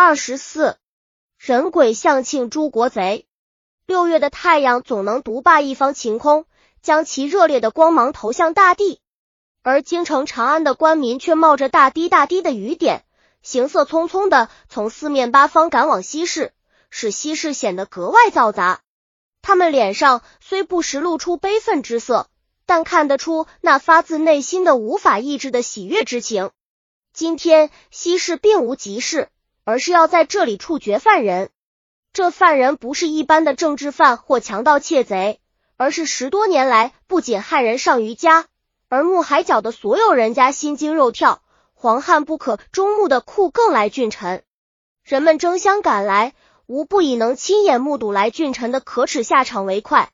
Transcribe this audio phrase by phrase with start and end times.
[0.00, 0.76] 二十四，
[1.38, 3.26] 人鬼相庆，诸国贼。
[3.84, 6.46] 六月的太阳总能独霸一方晴空，
[6.80, 9.00] 将其热烈的光芒投向大地，
[9.64, 13.04] 而京城长安的官民却冒着大滴大滴的雨点，
[13.42, 16.52] 行色匆匆的从四面八方赶往西市，
[16.90, 18.82] 使西市显得格外嘈杂。
[19.42, 22.28] 他们脸上虽不时露出悲愤之色，
[22.66, 26.52] 但看得出那发自内心的无法抑制的喜悦之情。
[27.12, 29.28] 今天西市并无急事。
[29.68, 31.50] 而是要在这里处决犯人。
[32.14, 35.40] 这犯人不是一般的政治犯或强盗窃贼，
[35.76, 38.46] 而是十多年来不仅害人上于家，
[38.88, 41.42] 耳目海角的所有人家心惊肉跳、
[41.78, 44.42] 惶汉不可终目的酷更来俊臣。
[45.02, 46.32] 人们争相赶来，
[46.64, 50.08] 无不以能亲眼目睹来俊臣的可耻下场为快。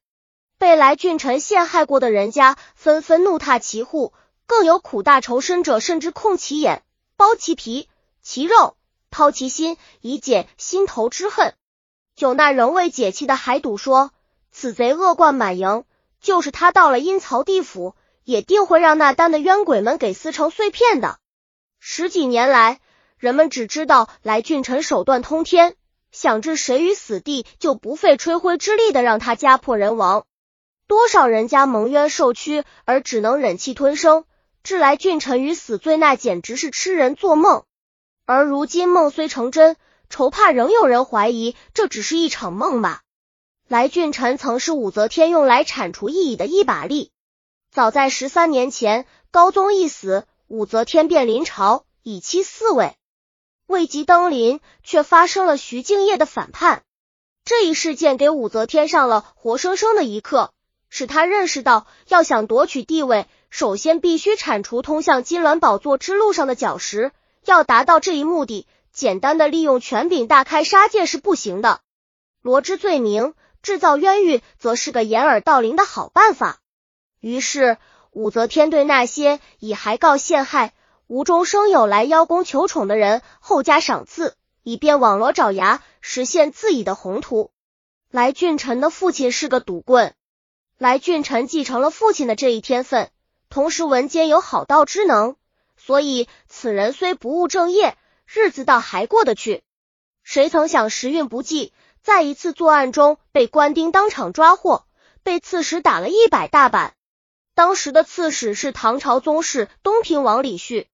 [0.58, 4.14] 被来俊臣陷害过的人家纷纷怒踏其户，
[4.48, 6.82] 更有苦大仇深者，甚至控其眼、
[7.16, 7.88] 剥其皮、
[8.20, 8.76] 其肉。
[9.14, 11.54] 掏其心以解心头之恨。
[12.18, 14.10] 有那仍未解气的海赌说，
[14.50, 15.84] 此贼恶贯满盈，
[16.20, 21.20] 就是他到了阴曹地府，也定会让那丹的冤鬼们给撕成碎片的。
[21.78, 22.80] 十几年来，
[23.16, 25.76] 人们只知道来俊臣手段通天，
[26.10, 30.26] 想置谁于死地，就不费吹灰之力的让他家破人亡。
[30.88, 34.24] 多少人家蒙冤受屈，而只能忍气吞声，
[34.64, 37.64] 置来俊臣于死罪，那简直是痴人做梦。
[38.26, 39.76] 而如今梦虽成真，
[40.08, 43.02] 愁怕仍有人怀疑这只是一场梦吧。
[43.68, 47.10] 来俊臣曾是武则天用来铲除异己的一把利。
[47.70, 52.96] 早在十三年前，高宗一死，武则天便临朝以妻嗣位，
[53.66, 56.82] 未及登临，却发生了徐敬业的反叛。
[57.44, 60.52] 这一事件给武则天上了活生生的一课，
[60.88, 67.12] 使她认识到，要想夺取地位，首先必须铲除通向金銮宝座之路上的角石。
[67.44, 71.80] 要达到这一目的，简单的利用权柄大开杀戒是不行的。
[72.40, 76.60] 罗织罪名，制造冤狱，则是个掩耳盗铃的好办法。
[77.20, 77.78] 于是，
[78.10, 80.74] 武则天对那些以还告陷害、
[81.06, 87.50] 无中生有来邀功求宠的人，厚加赏赐，以便网罗爪牙，实现自己的宏图。
[88.10, 90.14] 来俊臣的父亲是个赌棍，
[90.78, 93.10] 来俊臣继承了父亲的这一天分，
[93.48, 95.36] 同时文间有好道之能。
[95.76, 97.96] 所以，此人虽不务正业，
[98.26, 99.62] 日子倒还过得去。
[100.22, 104.86] 谁曾想时运不济，在一次作案中被官兵当场抓获，
[105.22, 106.94] 被刺史打了一百大板。
[107.54, 110.88] 当时的刺史是唐朝宗室东平王李旭。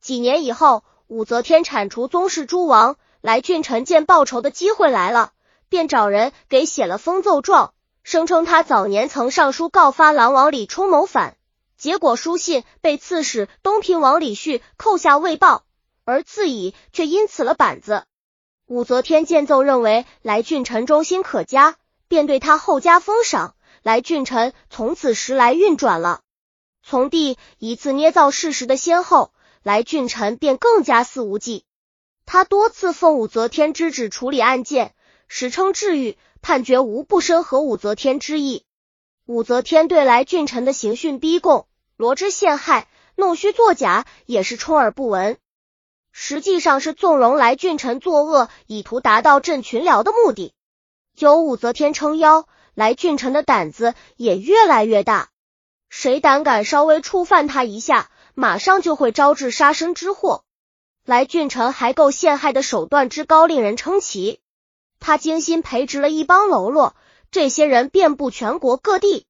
[0.00, 5.32] 几年以后，武则天铲除宗室诸王，来俊臣见报仇的机会来了，
[5.68, 7.72] 便找人给写了封奏状，
[8.02, 11.35] 声称他早年曾上书告发狼王李冲谋反。
[11.76, 15.64] 结果书信被刺史东平王李旭扣下未报，
[16.04, 18.04] 而自己却因此了板子。
[18.66, 21.76] 武则天见奏，认为来俊臣忠心可嘉，
[22.08, 23.54] 便对他厚加封赏。
[23.82, 26.22] 来俊臣从此时来运转了。
[26.82, 29.32] 从第一次捏造事实的先后，
[29.62, 31.64] 来俊臣便更加肆无忌。
[32.24, 34.96] 他多次奉武则天之旨处理案件，
[35.28, 38.65] 史称治狱，判决无不深合武则天之意。
[39.26, 41.66] 武则天对来俊臣的刑讯逼供、
[41.96, 45.36] 罗织陷害、弄虚作假，也是充耳不闻。
[46.12, 50.54] 实际上是纵容来俊臣作恶，以图达到镇群僚的目的。
[51.18, 55.30] 有武则天撑腰，来俊臣的胆子也越来越大。
[55.88, 60.44] 谁胆敢稍微触犯他一下，马上就会招致杀身之祸。
[61.04, 64.38] 来俊臣还够陷害的手段之高，令人称奇。
[65.00, 66.94] 他精心培植了一帮喽啰。
[67.36, 69.26] 这些人遍布全国各地，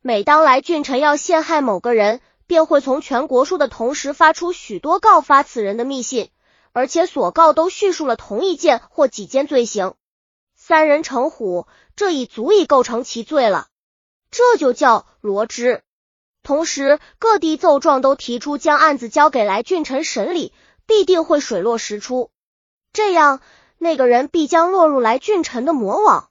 [0.00, 6.30] 每当来俊臣要陷害某个人，便会从全国书的同时发出许多告发此人的密信，
[6.72, 9.92] 而且所告都叙述了同一件或几件罪行。
[10.56, 13.66] 三人成虎，这已足以构成其罪了。
[14.30, 15.82] 这就叫罗织。
[16.42, 20.54] 同时，各地奏状都提出将案子交给来俊臣审理，
[20.86, 22.30] 必定会水落石出。
[22.94, 23.42] 这样，
[23.76, 26.30] 那个人必将落入来俊臣的魔网。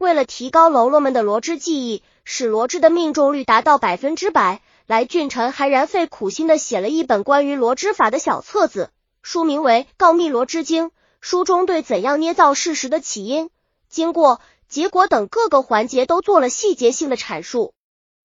[0.00, 8.88] 为了提高喽啰们的罗织技艺，使罗织的命中率达到百分之百，来俊臣还然费苦心的写了一本关于罗织法的小册子，
[9.22, 10.86] 书名为《告密罗织经》。
[11.20, 13.50] 书中对怎样捏造事实的起因、
[13.90, 17.74] 经过、结果等各个环节都做了细节性的阐述。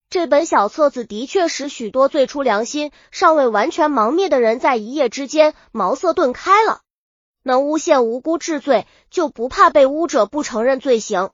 [0.09, 6.79] 这本小册子的确使许多最初良心尚未完全盲灭的人，在一夜之间茅塞顿开了。
[7.43, 11.31] 能诬陷无辜治罪，就不怕被诬者不承认罪行。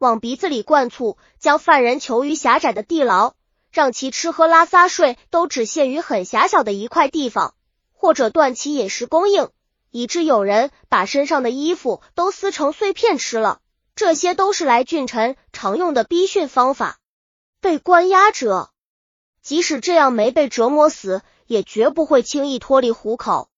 [0.00, 3.34] 往鼻子里灌醋，将犯人囚于狭窄的地牢，
[3.70, 7.54] 让其吃喝拉撒睡都只限于很狭小的一块地方，
[7.92, 9.50] 或者断其饮食供应，
[9.90, 13.60] 以致有人把身上的衣服都撕成碎片吃了。
[13.94, 16.96] 这些都是来俊臣常用的逼训方法。
[17.60, 18.70] 被关押者，
[19.42, 23.50] 即使这样没被折磨死，也绝不会轻易脱离虎口。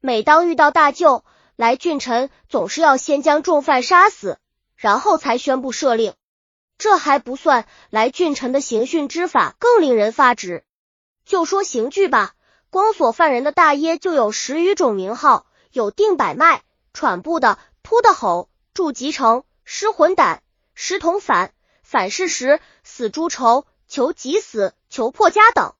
[0.00, 1.22] 每当遇到大舅，
[1.54, 4.38] 来俊臣总是要先将重犯杀死，
[4.82, 6.12] 然后才宣布赦令。
[6.76, 10.64] 这还不算，来俊臣的刑讯之法更令人发指。
[11.24, 12.34] 就说刑具吧，
[12.68, 19.44] 光锁犯人的大耶就有十余种名号，有定百脉、喘不的、扑的吼、筑急城。
[19.64, 20.42] 失魂胆、
[20.74, 21.54] 失铜反、
[21.84, 25.74] 反噬时、死猪愁、求急死、求破家等，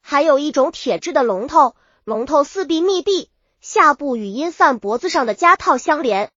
[0.00, 3.30] 还有一种铁制的龙头，龙头四壁密闭，
[3.60, 6.32] 下部与因犯脖子上的夹套相连。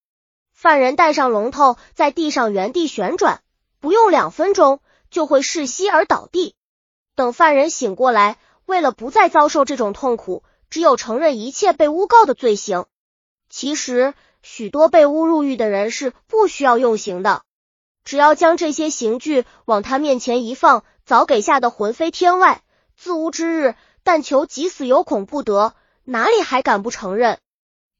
[0.62, 3.42] 犯人戴上龙头，在地上原地旋转，
[3.80, 4.80] 不用两分钟
[5.10, 6.54] 就会窒息而倒地。
[7.16, 8.38] 等犯人醒过来，
[8.68, 12.86] 为了不再遭受这种痛苦，只有承认一切被诬告的罪行。
[13.50, 14.14] 其实。
[14.44, 17.44] 许多被诬入狱的人是不需要用刑的，
[18.04, 22.64] 只要将这些刑具往他面前一放，早给吓得魂飞天外。
[22.96, 27.38] 自无之日，但求即死有恐不得，哪里还敢不承认？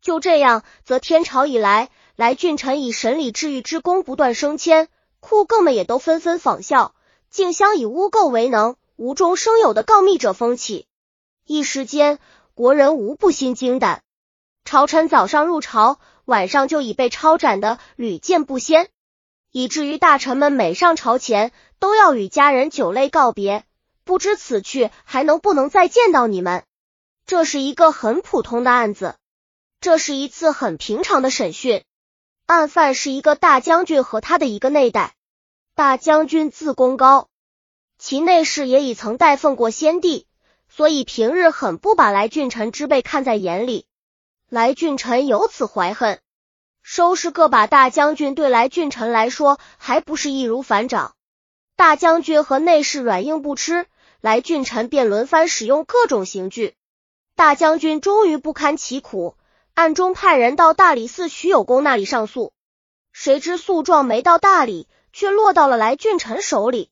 [0.02, 4.88] 就这样，则天朝以来，来俊臣以审理治愈之功不断升迁，
[5.20, 6.94] 酷更们也都纷纷仿效，
[7.30, 10.88] 竞相以污垢为能，无中生有的告密者风起。
[11.46, 12.20] 一时间，
[12.54, 14.04] 国人无不心惊胆。
[14.66, 16.00] 朝臣早上入朝。
[16.26, 18.90] 晚上就已被抄斩的屡见不鲜，
[19.52, 23.66] 以至于大臣们每上朝前都要与家人酒泪告别，
[24.06, 26.64] 不知此去还能不能再见到你们。
[27.26, 29.16] 这是一个很普通的案子，
[29.82, 31.84] 这是一次很平常的审讯。
[32.52, 35.16] 案犯是一个大将军和他的一个内代。
[35.74, 37.30] 大将军自功高，
[37.98, 40.28] 其内侍也已曾代奉过先帝，
[40.68, 43.86] 所以平日很不把来俊臣之辈看在眼里。
[44.50, 46.20] 来俊臣由此怀恨，
[46.82, 51.16] 收拾个把大将军对来俊臣来说还不是易如反掌。
[51.78, 53.86] 大将军和内侍软硬不吃，
[54.20, 56.76] 来俊臣便轮番使用各种刑具。
[57.34, 59.38] 大将军终于不堪其苦，
[59.74, 62.54] 暗中派人到大理寺徐有功那里上诉。
[63.12, 66.90] 谁知诉状没到大理，却落到了来俊臣手里。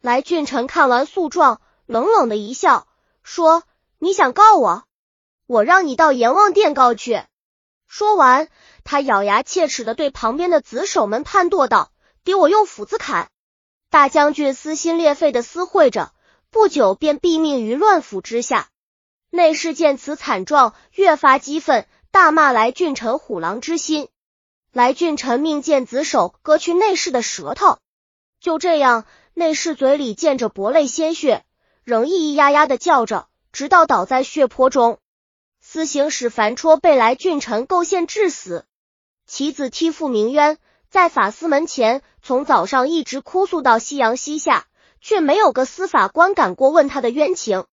[0.00, 2.86] 来俊臣看完诉状，冷冷的一笑，
[3.22, 3.64] 说
[3.98, 4.84] ：“你想告我？”
[5.46, 7.22] 我让你到阎王殿告去。
[7.86, 8.48] 说完，
[8.84, 11.90] 他咬牙切齿的对旁边的子守们判舵道
[12.24, 13.28] ：“给我用斧子砍！”
[13.90, 16.14] 大将军撕心裂肺的撕会着，
[16.50, 18.68] 不久便毙命于乱斧之下。
[19.28, 24.08] 内侍见此惨状，越发激愤，大骂来俊臣虎狼之心。
[24.72, 27.78] 来俊臣命见子手割去内侍的舌头。
[28.40, 29.04] 就这样，
[29.34, 31.44] 内侍嘴里溅着薄泪鲜血，
[31.84, 34.98] 仍咿咿呀呀的叫着，直到倒在血泊中。
[35.60, 38.64] 司行使樊戳被来俊臣构陷致死，
[39.26, 40.58] 其子替父鸣冤，
[40.88, 44.66] 在法司门前从早上一直哭诉到夕阳西下，
[45.00, 47.66] 却没有个司法官敢过问他的冤情。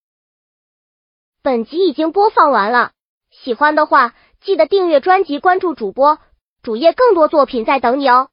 [1.41, 2.91] 本集已经播放完了，
[3.31, 6.19] 喜欢的话记得订阅专辑，关注主播
[6.63, 8.29] 主页，更多作品在等你哦。